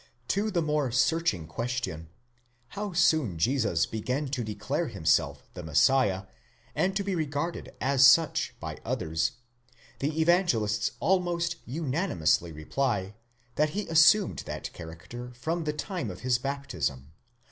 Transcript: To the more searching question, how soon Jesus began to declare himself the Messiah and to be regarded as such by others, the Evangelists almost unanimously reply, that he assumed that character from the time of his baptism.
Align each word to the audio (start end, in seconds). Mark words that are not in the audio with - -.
To 0.29 0.49
the 0.49 0.63
more 0.63 0.89
searching 0.91 1.45
question, 1.45 2.09
how 2.69 2.91
soon 2.91 3.37
Jesus 3.37 3.85
began 3.85 4.29
to 4.29 4.43
declare 4.43 4.87
himself 4.87 5.47
the 5.53 5.61
Messiah 5.61 6.23
and 6.73 6.95
to 6.95 7.03
be 7.03 7.13
regarded 7.13 7.75
as 7.79 8.03
such 8.03 8.55
by 8.59 8.79
others, 8.83 9.33
the 9.99 10.19
Evangelists 10.19 10.93
almost 10.99 11.57
unanimously 11.67 12.51
reply, 12.51 13.13
that 13.57 13.69
he 13.77 13.87
assumed 13.89 14.39
that 14.47 14.73
character 14.73 15.33
from 15.35 15.65
the 15.65 15.73
time 15.73 16.09
of 16.09 16.21
his 16.21 16.39
baptism. 16.39 17.11